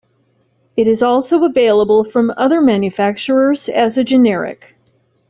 [0.75, 4.75] It is also available from other manufacturers as a generic.